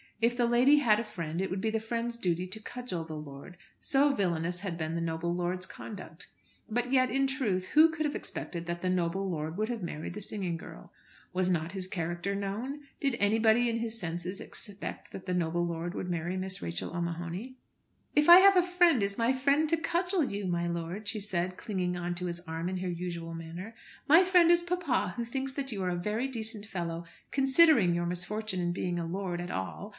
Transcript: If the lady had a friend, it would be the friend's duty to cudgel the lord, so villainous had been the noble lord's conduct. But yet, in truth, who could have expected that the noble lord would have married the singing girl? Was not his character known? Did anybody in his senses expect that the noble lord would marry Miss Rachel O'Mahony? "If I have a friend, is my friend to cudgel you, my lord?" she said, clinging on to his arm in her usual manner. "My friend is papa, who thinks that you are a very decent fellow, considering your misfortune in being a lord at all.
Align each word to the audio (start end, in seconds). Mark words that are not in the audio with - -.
If 0.19 0.37
the 0.37 0.45
lady 0.45 0.77
had 0.77 0.99
a 0.99 1.03
friend, 1.03 1.41
it 1.41 1.49
would 1.49 1.61
be 1.61 1.69
the 1.71 1.79
friend's 1.79 2.15
duty 2.15 2.45
to 2.47 2.59
cudgel 2.59 3.03
the 3.03 3.15
lord, 3.15 3.57
so 3.79 4.13
villainous 4.13 4.59
had 4.59 4.77
been 4.77 4.93
the 4.93 5.01
noble 5.01 5.33
lord's 5.33 5.65
conduct. 5.65 6.27
But 6.69 6.91
yet, 6.91 7.09
in 7.09 7.25
truth, 7.25 7.67
who 7.73 7.89
could 7.89 8.05
have 8.05 8.13
expected 8.15 8.65
that 8.67 8.81
the 8.81 8.89
noble 8.89 9.29
lord 9.29 9.57
would 9.57 9.69
have 9.69 9.81
married 9.83 10.13
the 10.13 10.21
singing 10.21 10.57
girl? 10.57 10.91
Was 11.33 11.49
not 11.49 11.71
his 11.71 11.87
character 11.87 12.35
known? 12.35 12.81
Did 12.99 13.15
anybody 13.19 13.67
in 13.67 13.77
his 13.77 13.99
senses 13.99 14.39
expect 14.39 15.11
that 15.11 15.25
the 15.25 15.33
noble 15.35 15.65
lord 15.65 15.95
would 15.95 16.09
marry 16.09 16.37
Miss 16.37 16.61
Rachel 16.63 16.95
O'Mahony? 16.95 17.57
"If 18.15 18.29
I 18.29 18.37
have 18.39 18.55
a 18.57 18.63
friend, 18.63 19.01
is 19.01 19.17
my 19.19 19.33
friend 19.33 19.67
to 19.69 19.77
cudgel 19.77 20.23
you, 20.23 20.45
my 20.45 20.67
lord?" 20.67 21.07
she 21.07 21.19
said, 21.19 21.57
clinging 21.57 21.95
on 21.97 22.13
to 22.15 22.25
his 22.27 22.41
arm 22.41 22.69
in 22.69 22.77
her 22.77 22.89
usual 22.89 23.33
manner. 23.33 23.73
"My 24.07 24.23
friend 24.23 24.49
is 24.51 24.61
papa, 24.61 25.13
who 25.15 25.25
thinks 25.25 25.53
that 25.53 25.71
you 25.71 25.81
are 25.83 25.89
a 25.89 25.95
very 25.95 26.27
decent 26.27 26.65
fellow, 26.67 27.05
considering 27.31 27.95
your 27.95 28.05
misfortune 28.07 28.59
in 28.59 28.71
being 28.71 28.97
a 28.99 29.05
lord 29.05 29.41
at 29.41 29.49
all. 29.51 29.89